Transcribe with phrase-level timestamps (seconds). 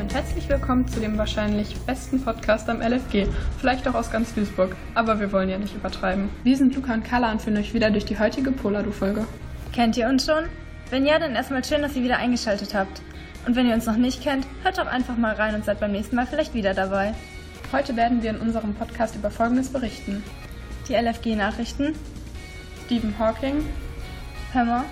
[0.00, 3.26] und herzlich willkommen zu dem wahrscheinlich besten Podcast am LFG.
[3.58, 6.30] Vielleicht auch aus ganz Duisburg, aber wir wollen ja nicht übertreiben.
[6.42, 9.26] Wir sind Luca und Carla und führen euch wieder durch die heutige Poladu-Folge.
[9.74, 10.44] Kennt ihr uns schon?
[10.88, 13.02] Wenn ja, dann erstmal schön, dass ihr wieder eingeschaltet habt.
[13.46, 15.92] Und wenn ihr uns noch nicht kennt, hört doch einfach mal rein und seid beim
[15.92, 17.12] nächsten Mal vielleicht wieder dabei.
[17.70, 20.24] Heute werden wir in unserem Podcast über Folgendes berichten.
[20.88, 21.94] Die LFG-Nachrichten,
[22.86, 23.66] Stephen Hawking,
[24.54, 24.86] Hammer,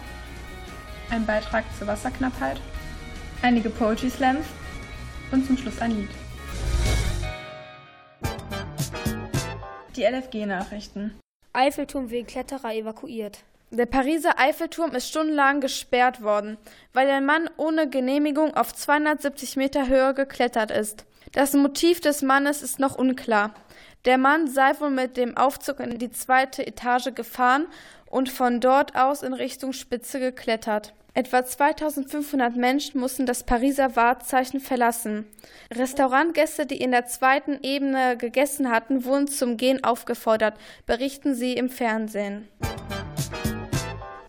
[1.10, 2.60] ein Beitrag zur Wasserknappheit
[3.42, 4.46] einige Poetry Slams
[5.32, 6.08] und zum Schluss ein Lied.
[9.96, 11.18] Die LFG-Nachrichten.
[11.52, 13.44] Eiffelturm wegen Kletterer evakuiert.
[13.70, 16.56] Der Pariser Eiffelturm ist stundenlang gesperrt worden,
[16.94, 21.04] weil ein Mann ohne Genehmigung auf 270 Meter Höhe geklettert ist.
[21.32, 23.54] Das Motiv des Mannes ist noch unklar.
[24.06, 27.66] Der Mann sei wohl mit dem Aufzug in die zweite Etage gefahren
[28.06, 30.94] und von dort aus in Richtung Spitze geklettert.
[31.14, 35.26] Etwa 2500 Menschen mussten das Pariser Wahrzeichen verlassen.
[35.72, 41.70] Restaurantgäste, die in der zweiten Ebene gegessen hatten, wurden zum Gehen aufgefordert, berichten sie im
[41.70, 42.48] Fernsehen.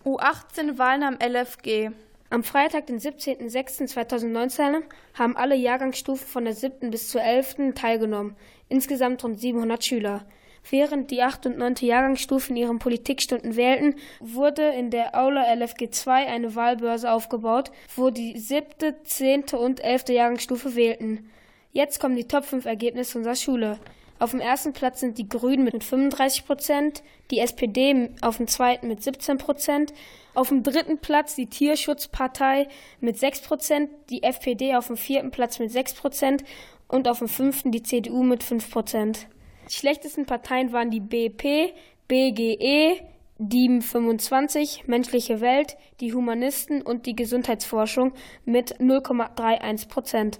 [0.05, 1.91] U18-Wahlen am LFG.
[2.31, 6.91] Am Freitag, den 17.06.2019, haben alle Jahrgangsstufen von der 7.
[6.91, 7.73] bis zur 11.
[7.75, 8.35] teilgenommen,
[8.67, 10.25] insgesamt rund 700 Schüler.
[10.69, 11.47] Während die 8.
[11.47, 11.75] und 9.
[11.81, 18.37] Jahrgangsstufen ihren Politikstunden wählten, wurde in der Aula LFG 2 eine Wahlbörse aufgebaut, wo die
[18.37, 19.45] 7., 10.
[19.57, 20.09] und 11.
[20.09, 21.29] Jahrgangsstufe wählten.
[21.71, 23.79] Jetzt kommen die Top 5 Ergebnisse unserer Schule.
[24.19, 28.89] Auf dem ersten Platz sind die Grünen mit 35 Prozent, die SPD auf dem zweiten
[28.89, 29.93] mit 17 Prozent,
[30.33, 32.67] auf dem dritten Platz die Tierschutzpartei
[32.99, 36.43] mit 6 Prozent, die FPD auf dem vierten Platz mit 6 Prozent
[36.89, 39.27] und auf dem fünften die CDU mit 5 Prozent.
[39.69, 41.73] Die schlechtesten Parteien waren die BP,
[42.07, 43.01] BGE,
[43.37, 48.13] DIEM 25, Menschliche Welt, die Humanisten und die Gesundheitsforschung
[48.45, 50.39] mit 0,31 Prozent.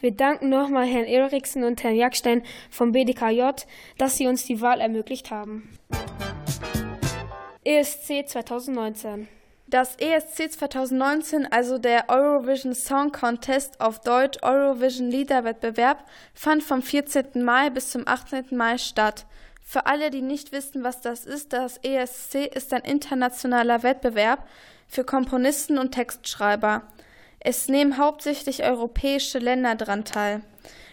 [0.00, 3.50] Wir danken nochmal Herrn Eriksen und Herrn Jackstein vom BDKJ,
[3.98, 5.68] dass sie uns die Wahl ermöglicht haben.
[7.64, 9.28] ESC 2019
[9.68, 17.44] das ESC 2019, also der Eurovision Song Contest auf Deutsch Eurovision Liederwettbewerb, fand vom 14.
[17.44, 18.56] Mai bis zum 18.
[18.56, 19.26] Mai statt.
[19.62, 24.46] Für alle, die nicht wissen, was das ist, das ESC ist ein internationaler Wettbewerb
[24.86, 26.82] für Komponisten und Textschreiber.
[27.38, 30.40] Es nehmen hauptsächlich europäische Länder dran teil.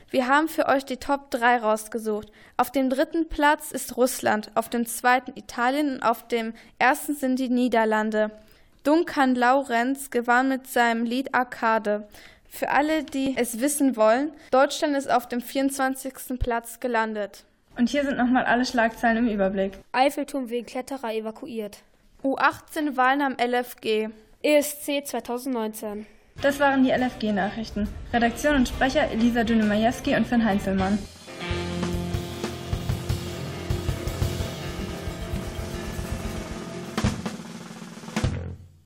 [0.10, 2.32] Wir haben für euch die Top 3 rausgesucht.
[2.58, 7.40] Auf dem dritten Platz ist Russland, auf dem zweiten Italien und auf dem ersten sind
[7.40, 8.32] die Niederlande.
[8.86, 12.08] Duncan Laurenz gewann mit seinem Lied Arcade.
[12.48, 16.40] Für alle, die es wissen wollen, Deutschland ist auf dem 24.
[16.40, 17.46] Platz gelandet.
[17.78, 19.74] Und hier sind nochmal alle Schlagzeilen im Überblick.
[19.92, 21.80] Eiffelturm wegen Kletterer evakuiert.
[22.24, 24.10] U18 Wahlen am LFG.
[24.44, 26.06] ESC 2019.
[26.42, 27.88] Das waren die LFG-Nachrichten.
[28.14, 31.00] Redaktion und Sprecher Elisa Düne-Majewski und Finn Heinzelmann.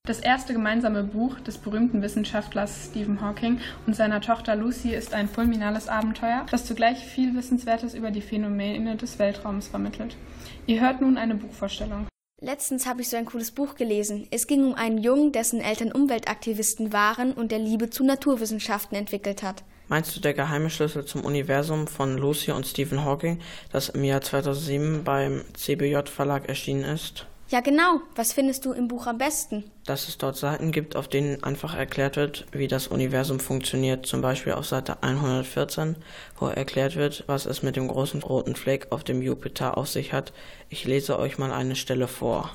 [0.09, 5.29] Das erste gemeinsame Buch des berühmten Wissenschaftlers Stephen Hawking und seiner Tochter Lucy ist ein
[5.29, 10.17] fulminales Abenteuer, das zugleich viel Wissenswertes über die Phänomene des Weltraums vermittelt.
[10.65, 12.07] Ihr hört nun eine Buchvorstellung.
[12.41, 14.27] Letztens habe ich so ein cooles Buch gelesen.
[14.31, 19.43] Es ging um einen Jungen, dessen Eltern Umweltaktivisten waren und der Liebe zu Naturwissenschaften entwickelt
[19.43, 19.63] hat.
[19.89, 24.21] Meinst du der geheime Schlüssel zum Universum von Lucy und Stephen Hawking, das im Jahr
[24.21, 27.27] 2007 beim CBJ Verlag erschienen ist?
[27.51, 28.01] Ja, genau.
[28.15, 29.63] Was findest du im Buch am besten?
[29.87, 34.05] Dass es dort Seiten gibt, auf denen einfach erklärt wird, wie das Universum funktioniert.
[34.05, 35.95] Zum Beispiel auf Seite 114,
[36.37, 40.13] wo erklärt wird, was es mit dem großen roten Fleck auf dem Jupiter auf sich
[40.13, 40.31] hat.
[40.69, 42.51] Ich lese euch mal eine Stelle vor.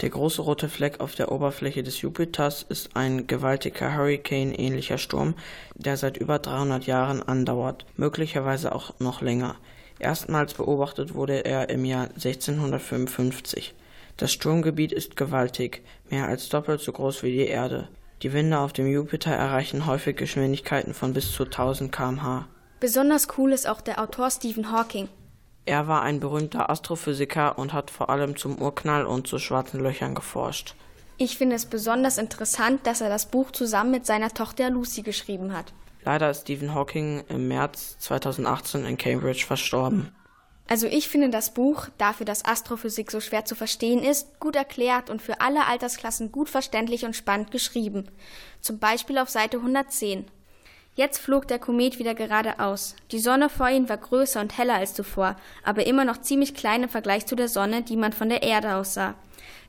[0.00, 5.34] Der große rote Fleck auf der Oberfläche des Jupiters ist ein gewaltiger Hurricane-ähnlicher Sturm,
[5.74, 9.56] der seit über 300 Jahren andauert, möglicherweise auch noch länger.
[9.98, 13.74] Erstmals beobachtet wurde er im Jahr 1655.
[14.16, 17.88] Das Sturmgebiet ist gewaltig, mehr als doppelt so groß wie die Erde.
[18.22, 22.46] Die Winde auf dem Jupiter erreichen häufig Geschwindigkeiten von bis zu 1000 km/h.
[22.80, 25.08] Besonders cool ist auch der Autor Stephen Hawking.
[25.64, 30.14] Er war ein berühmter Astrophysiker und hat vor allem zum Urknall und zu schwarzen Löchern
[30.14, 30.74] geforscht.
[31.16, 35.52] Ich finde es besonders interessant, dass er das Buch zusammen mit seiner Tochter Lucy geschrieben
[35.52, 35.72] hat.
[36.02, 40.12] Leider ist Stephen Hawking im März 2018 in Cambridge verstorben.
[40.70, 45.10] Also ich finde das Buch, dafür dass Astrophysik so schwer zu verstehen ist, gut erklärt
[45.10, 48.06] und für alle Altersklassen gut verständlich und spannend geschrieben.
[48.60, 50.26] Zum Beispiel auf Seite 110.
[50.94, 52.94] Jetzt flog der Komet wieder geradeaus.
[53.10, 55.34] Die Sonne vor ihm war größer und heller als zuvor,
[55.64, 58.76] aber immer noch ziemlich klein im Vergleich zu der Sonne, die man von der Erde
[58.76, 59.16] aus sah.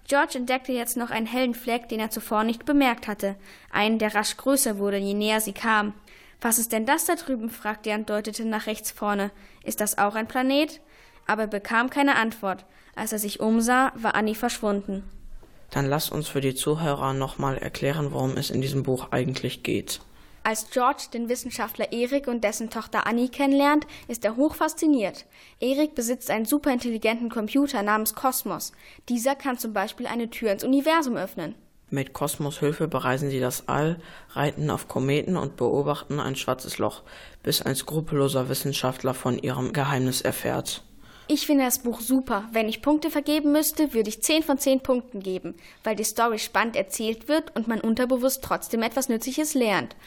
[0.07, 3.35] George entdeckte jetzt noch einen hellen Fleck, den er zuvor nicht bemerkt hatte,
[3.71, 5.95] einen, der rasch größer wurde, je näher sie kam.
[6.41, 7.49] Was ist denn das da drüben?
[7.49, 9.31] fragte er und deutete nach rechts vorne.
[9.63, 10.81] Ist das auch ein Planet?
[11.27, 12.65] Aber er bekam keine Antwort.
[12.95, 15.03] Als er sich umsah, war Annie verschwunden.
[15.69, 20.01] Dann lass uns für die Zuhörer nochmal erklären, worum es in diesem Buch eigentlich geht.
[20.43, 25.25] Als George den Wissenschaftler Erik und dessen Tochter Annie kennenlernt, ist er hoch fasziniert.
[25.59, 28.71] Erik besitzt einen superintelligenten Computer namens Kosmos.
[29.07, 31.53] Dieser kann zum Beispiel eine Tür ins Universum öffnen.
[31.93, 33.99] Mit Kosmos Hilfe bereisen sie das All,
[34.29, 37.01] reiten auf Kometen und beobachten ein schwarzes Loch,
[37.43, 40.83] bis ein skrupelloser Wissenschaftler von ihrem Geheimnis erfährt.
[41.27, 42.45] Ich finde das Buch super.
[42.53, 45.53] Wenn ich Punkte vergeben müsste, würde ich 10 von 10 Punkten geben,
[45.83, 49.97] weil die Story spannend erzählt wird und man unterbewusst trotzdem etwas Nützliches lernt.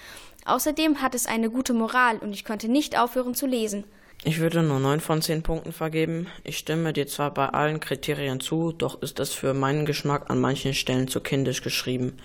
[0.46, 3.84] Außerdem hat es eine gute Moral und ich konnte nicht aufhören zu lesen.
[4.26, 6.28] Ich würde nur 9 von 10 Punkten vergeben.
[6.44, 10.40] Ich stimme dir zwar bei allen Kriterien zu, doch ist es für meinen Geschmack an
[10.40, 12.16] manchen Stellen zu kindisch geschrieben.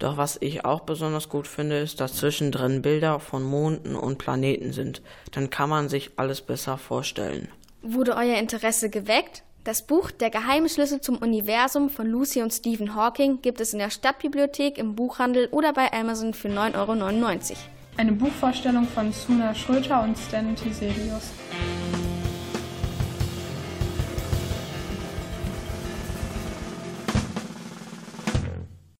[0.00, 4.72] Doch was ich auch besonders gut finde, ist, dass zwischendrin Bilder von Monden und Planeten
[4.72, 5.00] sind.
[5.30, 7.46] Dann kann man sich alles besser vorstellen.
[7.82, 9.44] Wurde euer Interesse geweckt?
[9.62, 13.78] Das Buch Der geheime Schlüssel zum Universum von Lucy und Stephen Hawking gibt es in
[13.78, 17.56] der Stadtbibliothek, im Buchhandel oder bei Amazon für 9,99 Euro.
[17.96, 21.30] Eine Buchvorstellung von Suna Schröter und Stan Tiselius.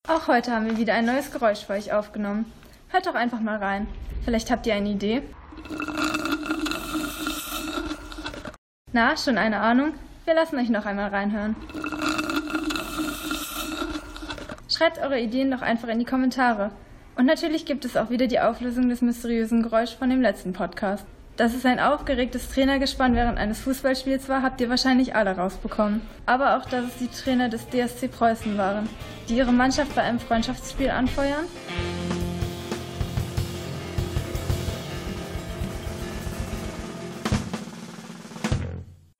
[0.07, 2.53] Auch heute haben wir wieder ein neues Geräusch für euch aufgenommen.
[2.91, 3.89] Hört doch einfach mal rein.
[4.25, 5.23] Vielleicht habt ihr eine Idee.
[8.93, 9.95] Na, schon eine Ahnung?
[10.25, 11.57] Wir lassen euch noch einmal reinhören.
[14.69, 16.71] Schreibt eure Ideen doch einfach in die Kommentare.
[17.17, 21.07] Und natürlich gibt es auch wieder die Auflösung des mysteriösen Geräuschs von dem letzten Podcast.
[21.37, 26.01] Dass es ein aufgeregtes Trainergespann während eines Fußballspiels war, habt ihr wahrscheinlich alle rausbekommen.
[26.27, 28.89] Aber auch, dass es die Trainer des DSC Preußen waren,
[29.29, 31.45] die ihre Mannschaft bei einem Freundschaftsspiel anfeuern?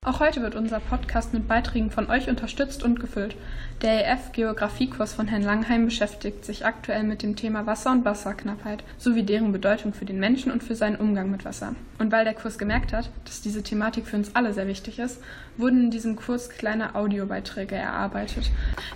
[0.05, 3.35] Auch heute wird unser Podcast mit Beiträgen von euch unterstützt und gefüllt.
[3.81, 8.83] Der EF Geografiekurs von Herrn Langheim beschäftigt sich aktuell mit dem Thema Wasser und Wasserknappheit
[8.99, 11.73] sowie deren Bedeutung für den Menschen und für seinen Umgang mit Wasser.
[11.97, 15.23] Und weil der Kurs gemerkt hat, dass diese Thematik für uns alle sehr wichtig ist,
[15.57, 18.51] wurden in diesem Kurs kleine Audiobeiträge erarbeitet,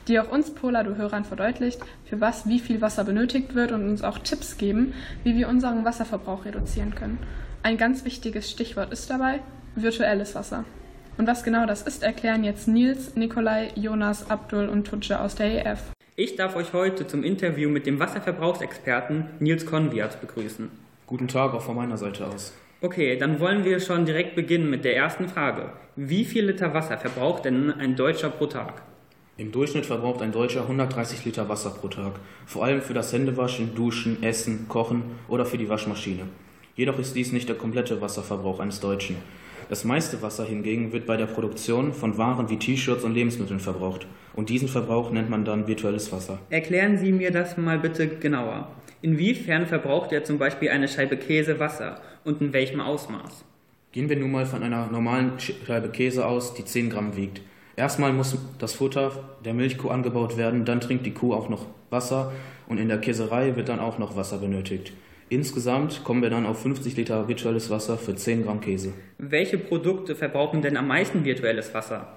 [0.08, 4.20] die auch uns Polado-Hörern verdeutlicht, für was wie viel Wasser benötigt wird und uns auch
[4.20, 7.18] Tipps geben, wie wir unseren Wasserverbrauch reduzieren können.
[7.64, 9.40] Ein ganz wichtiges Stichwort ist dabei
[9.74, 10.66] virtuelles Wasser.
[11.20, 15.66] Und was genau das ist, erklären jetzt Nils, Nikolai, Jonas, Abdul und Tutsche aus der
[15.66, 15.80] EF.
[16.16, 20.72] Ich darf euch heute zum Interview mit dem Wasserverbrauchsexperten Nils Konviat begrüßen.
[21.08, 22.54] Guten Tag auch von meiner Seite aus.
[22.80, 25.74] Okay, dann wollen wir schon direkt beginnen mit der ersten Frage.
[25.98, 28.82] Wie viel Liter Wasser verbraucht denn ein Deutscher pro Tag?
[29.36, 32.14] Im Durchschnitt verbraucht ein Deutscher 130 Liter Wasser pro Tag,
[32.46, 36.24] vor allem für das Händewaschen, Duschen, Essen, Kochen oder für die Waschmaschine.
[36.78, 39.18] Jedoch ist dies nicht der komplette Wasserverbrauch eines Deutschen.
[39.70, 44.08] Das meiste Wasser hingegen wird bei der Produktion von Waren wie T-Shirts und Lebensmitteln verbraucht.
[44.34, 46.40] Und diesen Verbrauch nennt man dann virtuelles Wasser.
[46.50, 48.72] Erklären Sie mir das mal bitte genauer.
[49.04, 53.46] Inwiefern verbraucht er zum Beispiel eine Scheibe Käse Wasser und in welchem Ausmaß?
[53.92, 57.42] Gehen wir nun mal von einer normalen Scheibe Käse aus, die 10 Gramm wiegt.
[57.76, 59.12] Erstmal muss das Futter
[59.46, 62.32] der Milchkuh angebaut werden, dann trinkt die Kuh auch noch Wasser
[62.68, 64.94] und in der Käserei wird dann auch noch Wasser benötigt.
[65.32, 68.94] Insgesamt kommen wir dann auf 50 Liter virtuelles Wasser für 10 Gramm Käse.
[69.20, 72.16] Welche Produkte verbrauchen denn am meisten virtuelles Wasser?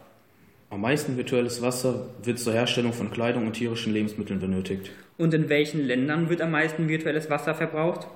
[0.71, 4.91] Am meisten virtuelles Wasser wird zur Herstellung von Kleidung und tierischen Lebensmitteln benötigt.
[5.19, 8.07] Und in welchen Ländern wird am meisten virtuelles Wasser verbraucht?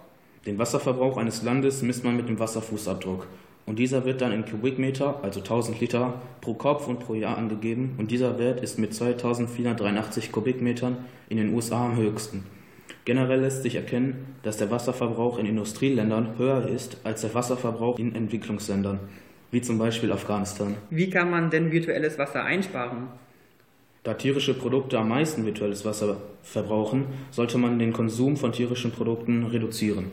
[0.46, 3.26] Den Wasserverbrauch eines Landes misst man mit dem Wasserfußabdruck.
[3.66, 7.96] Und dieser wird dann in Kubikmeter, also 1000 Liter, pro Kopf und pro Jahr angegeben.
[7.98, 10.96] Und dieser Wert ist mit 2483 Kubikmetern
[11.28, 12.44] in den USA am höchsten.
[13.04, 18.14] Generell lässt sich erkennen, dass der Wasserverbrauch in Industrieländern höher ist als der Wasserverbrauch in
[18.14, 18.98] Entwicklungsländern,
[19.50, 20.76] wie zum Beispiel Afghanistan.
[20.90, 23.08] Wie kann man denn virtuelles Wasser einsparen?
[24.02, 29.46] Da tierische Produkte am meisten virtuelles Wasser verbrauchen, sollte man den Konsum von tierischen Produkten
[29.46, 30.12] reduzieren.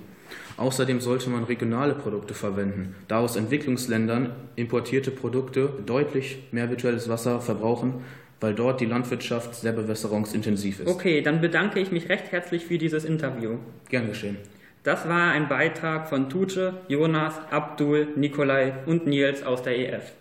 [0.57, 7.41] Außerdem sollte man regionale Produkte verwenden, da aus Entwicklungsländern importierte Produkte deutlich mehr virtuelles Wasser
[7.41, 8.03] verbrauchen
[8.43, 10.87] weil dort die Landwirtschaft sehr bewässerungsintensiv ist.
[10.89, 13.57] Okay, dann bedanke ich mich recht herzlich für dieses Interview.
[13.87, 14.37] Gern geschehen.
[14.83, 20.11] Das war ein Beitrag von Tuce, Jonas, Abdul, Nikolai und Nils aus der EF.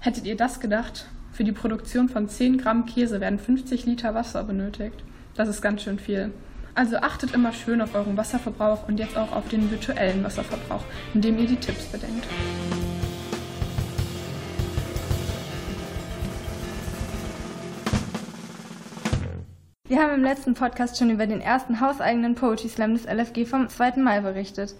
[0.00, 1.06] Hättet ihr das gedacht?
[1.30, 5.04] Für die Produktion von 10 Gramm Käse werden 50 Liter Wasser benötigt.
[5.36, 6.32] Das ist ganz schön viel.
[6.74, 10.82] Also achtet immer schön auf euren Wasserverbrauch und jetzt auch auf den virtuellen Wasserverbrauch,
[11.14, 12.26] indem ihr die Tipps bedenkt.
[19.90, 23.68] Wir haben im letzten Podcast schon über den ersten hauseigenen Poetry Slam des LFG vom
[23.68, 23.96] 2.
[23.96, 24.76] Mai berichtet.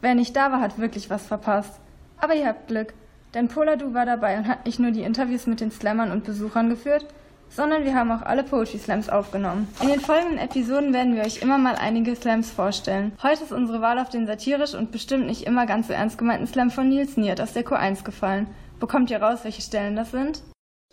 [0.00, 1.80] Wer nicht da war, hat wirklich was verpasst.
[2.18, 2.94] Aber ihr habt Glück,
[3.34, 6.68] denn Poladu war dabei und hat nicht nur die Interviews mit den Slammern und Besuchern
[6.70, 7.04] geführt,
[7.48, 9.66] sondern wir haben auch alle Poetry Slams aufgenommen.
[9.82, 13.10] In den folgenden Episoden werden wir euch immer mal einige Slams vorstellen.
[13.20, 16.46] Heute ist unsere Wahl auf den satirisch und bestimmt nicht immer ganz so ernst gemeinten
[16.46, 18.46] Slam von Nils Niert aus der Q1 gefallen.
[18.78, 20.44] Bekommt ihr raus, welche Stellen das sind?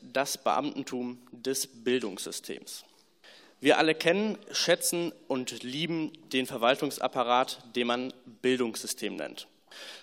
[0.02, 2.86] Das Beamtentum des Bildungssystems.
[3.66, 9.48] Wir alle kennen, schätzen und lieben den Verwaltungsapparat, den man Bildungssystem nennt.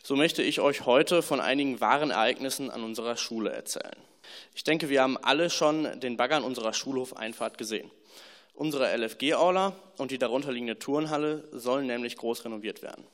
[0.03, 3.95] So möchte ich euch heute von einigen wahren Ereignissen an unserer Schule erzählen.
[4.53, 7.89] Ich denke, wir haben alle schon den Bagger an unserer Schulhofeinfahrt gesehen.
[8.55, 13.07] Unsere LFG-Aula und die darunterliegende Turnhalle sollen nämlich groß renoviert werden.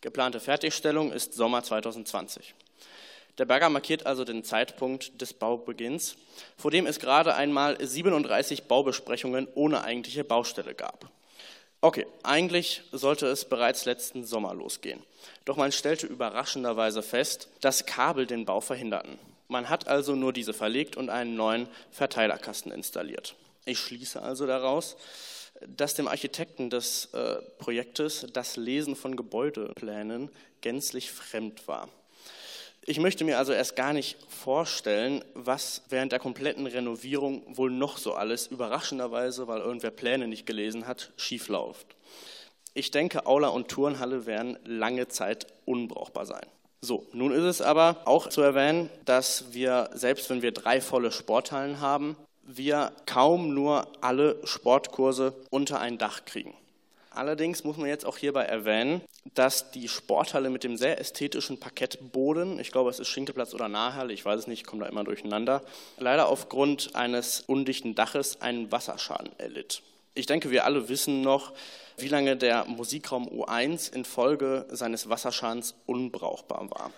[0.00, 2.56] Geplante Fertigstellung ist Sommer 2020.
[3.38, 6.16] Der Bagger markiert also den Zeitpunkt des Baubeginns,
[6.58, 11.10] vor dem es gerade einmal 37 Baubesprechungen ohne eigentliche Baustelle gab.
[11.80, 15.02] Okay, eigentlich sollte es bereits letzten Sommer losgehen.
[15.44, 19.18] Doch man stellte überraschenderweise fest, dass Kabel den Bau verhinderten.
[19.48, 23.34] Man hat also nur diese verlegt und einen neuen Verteilerkasten installiert.
[23.64, 24.96] Ich schließe also daraus,
[25.66, 31.88] dass dem Architekten des äh, Projektes das Lesen von Gebäudeplänen gänzlich fremd war.
[32.84, 37.96] Ich möchte mir also erst gar nicht vorstellen, was während der kompletten Renovierung wohl noch
[37.96, 41.94] so alles überraschenderweise, weil irgendwer Pläne nicht gelesen hat, schiefläuft.
[42.74, 46.44] Ich denke, Aula und Turnhalle werden lange Zeit unbrauchbar sein.
[46.80, 51.12] So, nun ist es aber auch zu erwähnen, dass wir, selbst wenn wir drei volle
[51.12, 56.54] Sporthallen haben, wir kaum nur alle Sportkurse unter ein Dach kriegen.
[57.14, 59.02] Allerdings muss man jetzt auch hierbei erwähnen,
[59.34, 64.12] dass die Sporthalle mit dem sehr ästhetischen Parkettboden, ich glaube es ist Schinkelplatz oder Nahhalle,
[64.12, 65.62] ich weiß es nicht, ich komme da immer durcheinander,
[65.98, 69.82] leider aufgrund eines undichten Daches einen Wasserschaden erlitt.
[70.14, 71.52] Ich denke, wir alle wissen noch,
[71.98, 76.92] wie lange der Musikraum U1 infolge seines Wasserschadens unbrauchbar war.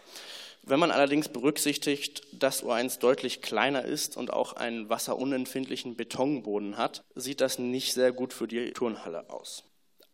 [0.62, 7.02] Wenn man allerdings berücksichtigt, dass U1 deutlich kleiner ist und auch einen wasserunempfindlichen Betonboden hat,
[7.14, 9.64] sieht das nicht sehr gut für die Turnhalle aus.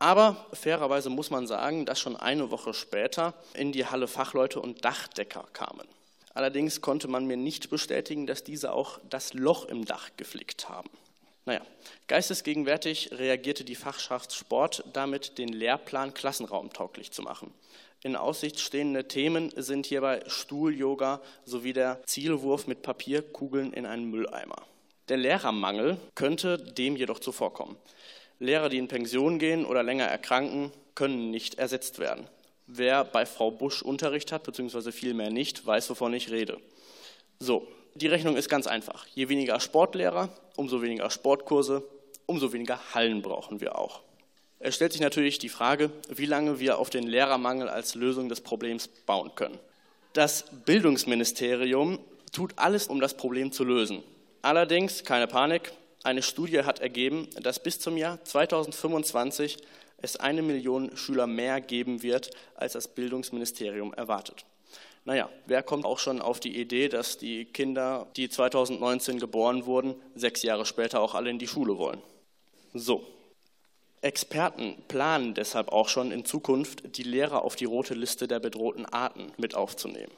[0.01, 4.83] Aber fairerweise muss man sagen, dass schon eine Woche später in die Halle Fachleute und
[4.83, 5.87] Dachdecker kamen.
[6.33, 10.89] Allerdings konnte man mir nicht bestätigen, dass diese auch das Loch im Dach geflickt haben.
[11.45, 11.61] Naja,
[12.07, 17.53] geistesgegenwärtig reagierte die Fachschaft Sport damit, den Lehrplan klassenraumtauglich zu machen.
[18.03, 24.63] In Aussicht stehende Themen sind hierbei Stuhl-Yoga sowie der Zielwurf mit Papierkugeln in einen Mülleimer.
[25.11, 27.77] Der Lehrermangel könnte dem jedoch zuvorkommen.
[28.41, 32.27] Lehrer, die in Pension gehen oder länger erkranken, können nicht ersetzt werden.
[32.67, 36.59] Wer bei Frau Busch Unterricht hat, beziehungsweise vielmehr nicht, weiß, wovon ich rede.
[37.39, 39.07] So, die Rechnung ist ganz einfach.
[39.15, 41.83] Je weniger Sportlehrer, umso weniger Sportkurse,
[42.25, 44.01] umso weniger Hallen brauchen wir auch.
[44.59, 48.41] Es stellt sich natürlich die Frage, wie lange wir auf den Lehrermangel als Lösung des
[48.41, 49.59] Problems bauen können.
[50.15, 51.99] Das Bildungsministerium
[52.33, 54.03] tut alles, um das Problem zu lösen.
[54.43, 59.59] Allerdings, keine Panik, eine Studie hat ergeben, dass bis zum Jahr 2025
[59.99, 64.45] es eine Million Schüler mehr geben wird, als das Bildungsministerium erwartet.
[65.05, 69.95] Naja, wer kommt auch schon auf die Idee, dass die Kinder, die 2019 geboren wurden,
[70.15, 72.03] sechs Jahre später auch alle in die Schule wollen?
[72.75, 73.07] So.
[74.03, 78.87] Experten planen deshalb auch schon in Zukunft, die Lehrer auf die rote Liste der bedrohten
[78.87, 80.13] Arten mit aufzunehmen.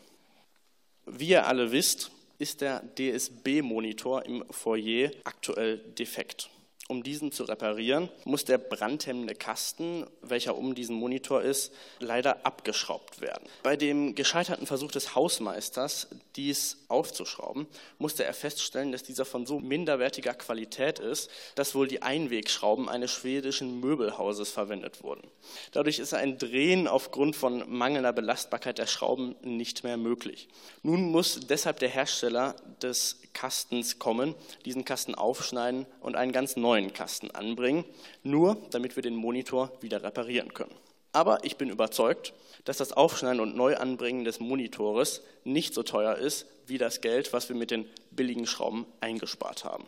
[1.04, 2.12] Wie ihr alle wisst,
[2.42, 6.50] ist der DSB-Monitor im Foyer aktuell defekt.
[6.88, 13.20] Um diesen zu reparieren, muss der brandhemmende Kasten, welcher um diesen Monitor ist, leider abgeschraubt
[13.20, 13.48] werden.
[13.62, 17.66] Bei dem gescheiterten Versuch des Hausmeisters, dies aufzuschrauben,
[17.98, 23.12] musste er feststellen, dass dieser von so minderwertiger Qualität ist, dass wohl die Einwegschrauben eines
[23.12, 25.22] schwedischen Möbelhauses verwendet wurden.
[25.70, 30.48] Dadurch ist ein Drehen aufgrund von mangelnder Belastbarkeit der Schrauben nicht mehr möglich.
[30.82, 34.34] Nun muss deshalb der Hersteller des Kastens kommen,
[34.64, 37.84] diesen Kasten aufschneiden und einen ganz neuen Kasten anbringen,
[38.22, 40.74] nur damit wir den Monitor wieder reparieren können.
[41.12, 42.32] Aber ich bin überzeugt,
[42.64, 47.48] dass das Aufschneiden und Neuanbringen des Monitores nicht so teuer ist wie das Geld, was
[47.48, 49.84] wir mit den billigen Schrauben eingespart haben.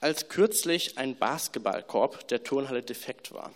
[0.00, 3.50] Als kürzlich ein Basketballkorb der Turnhalle defekt war,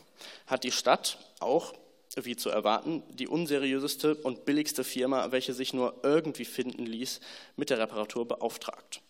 [0.46, 1.74] hat die Stadt auch
[2.16, 7.20] wie zu erwarten, die unseriöseste und billigste Firma, welche sich nur irgendwie finden ließ,
[7.56, 9.00] mit der Reparatur beauftragt.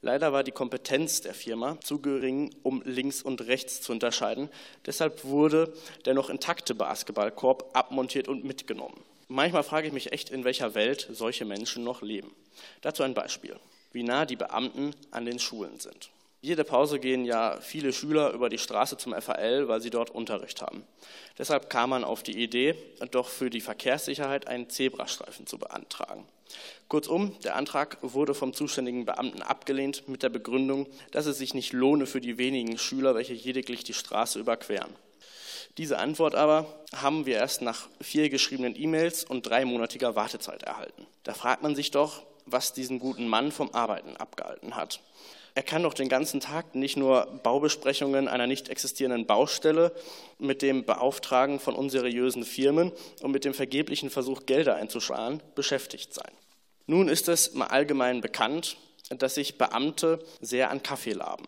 [0.00, 4.48] Leider war die Kompetenz der Firma zu gering, um links und rechts zu unterscheiden.
[4.86, 5.72] Deshalb wurde
[6.04, 9.02] der noch intakte Basketballkorb abmontiert und mitgenommen.
[9.26, 12.30] Manchmal frage ich mich echt, in welcher Welt solche Menschen noch leben.
[12.80, 13.56] Dazu ein Beispiel,
[13.92, 16.10] wie nah die Beamten an den Schulen sind.
[16.40, 20.62] Jede Pause gehen ja viele Schüler über die Straße zum FAL, weil sie dort Unterricht
[20.62, 20.84] haben.
[21.36, 22.76] Deshalb kam man auf die Idee,
[23.10, 26.24] doch für die Verkehrssicherheit einen Zebrastreifen zu beantragen.
[26.88, 31.72] Kurzum, der Antrag wurde vom zuständigen Beamten abgelehnt mit der Begründung, dass es sich nicht
[31.72, 34.94] lohne für die wenigen Schüler, welche lediglich die Straße überqueren.
[35.76, 41.06] Diese Antwort aber haben wir erst nach vier geschriebenen E-Mails und dreimonatiger Wartezeit erhalten.
[41.22, 45.00] Da fragt man sich doch, was diesen guten Mann vom Arbeiten abgehalten hat.
[45.54, 49.92] Er kann doch den ganzen Tag nicht nur Baubesprechungen einer nicht existierenden Baustelle
[50.38, 56.30] mit dem Beauftragen von unseriösen Firmen und mit dem vergeblichen Versuch, Gelder einzusparen, beschäftigt sein.
[56.86, 58.76] Nun ist es mal allgemein bekannt,
[59.10, 61.46] dass sich Beamte sehr an Kaffee laben.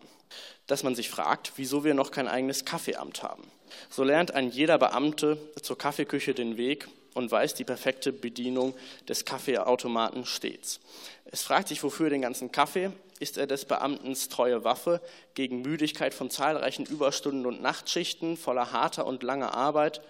[0.67, 3.43] Dass man sich fragt, wieso wir noch kein eigenes Kaffeeamt haben.
[3.89, 8.73] So lernt ein jeder Beamte zur Kaffeeküche den Weg und weiß die perfekte Bedienung
[9.07, 10.79] des Kaffeeautomaten stets.
[11.25, 12.91] Es fragt sich, wofür den ganzen Kaffee?
[13.19, 15.01] Ist er des Beamtens treue Waffe
[15.35, 20.01] gegen Müdigkeit von zahlreichen Überstunden und Nachtschichten voller harter und langer Arbeit?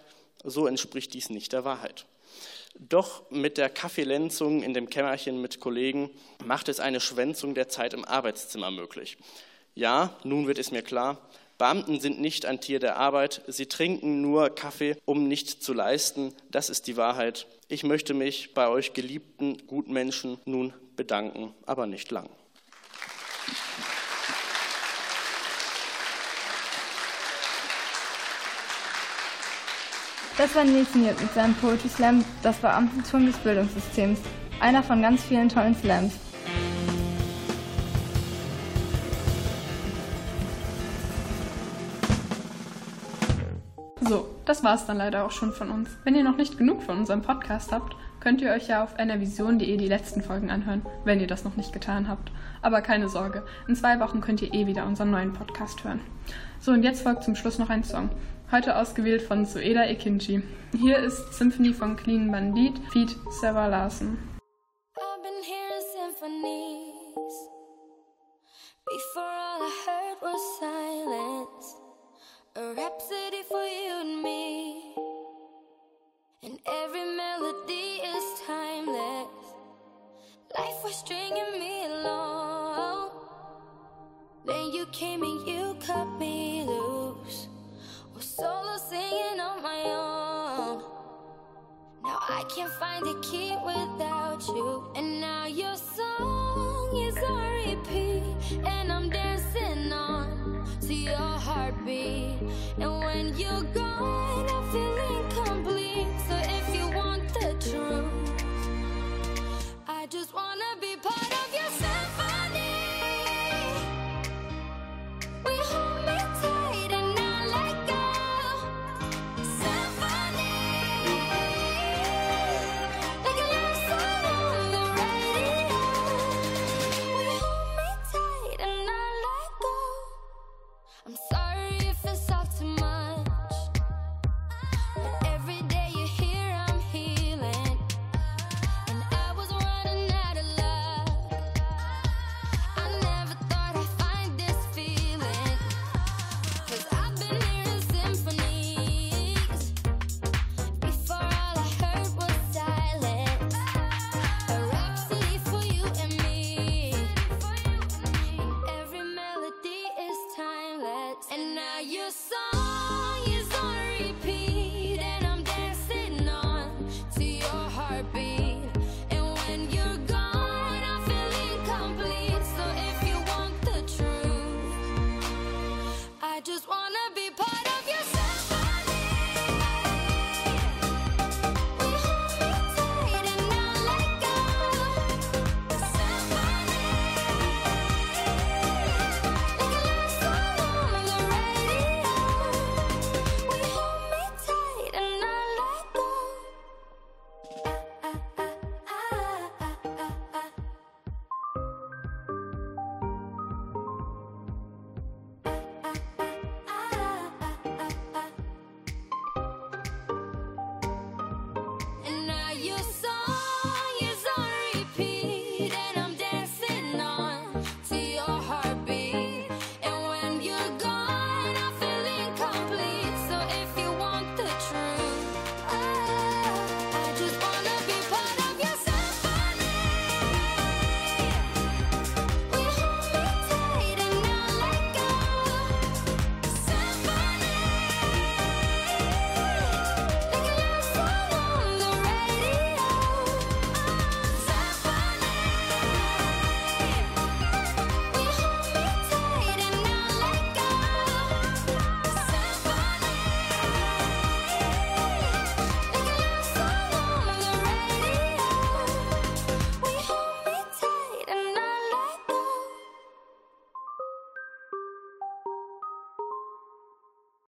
[0.43, 2.05] So entspricht dies nicht der Wahrheit.
[2.79, 6.09] Doch mit der Kaffeelenzung in dem Kämmerchen mit Kollegen
[6.45, 9.17] macht es eine Schwänzung der Zeit im Arbeitszimmer möglich.
[9.75, 11.17] Ja, nun wird es mir klar,
[11.61, 16.33] Beamten sind nicht ein Tier der Arbeit, sie trinken nur Kaffee, um nicht zu leisten.
[16.49, 17.45] Das ist die Wahrheit.
[17.67, 22.27] Ich möchte mich bei euch geliebten Gutmenschen nun bedanken, aber nicht lang.
[30.39, 34.17] Das war Nils Niert mit seinem Poetry Slam, das Beamtentum des Bildungssystems.
[34.59, 36.13] Einer von ganz vielen tollen Slams.
[44.03, 45.89] So, das war es dann leider auch schon von uns.
[46.03, 49.77] Wenn ihr noch nicht genug von unserem Podcast habt, könnt ihr euch ja auf enervision.de
[49.77, 52.31] die letzten Folgen anhören, wenn ihr das noch nicht getan habt.
[52.63, 56.01] Aber keine Sorge, in zwei Wochen könnt ihr eh wieder unseren neuen Podcast hören.
[56.59, 58.09] So, und jetzt folgt zum Schluss noch ein Song.
[58.51, 60.41] Heute ausgewählt von Sueda Ekinji.
[60.75, 64.17] Hier ist Symphony von Clean Bandit, Feed Sarah Larsen.
[64.97, 67.35] I've been hearing symphonies.
[68.83, 71.81] Before all I heard was silence.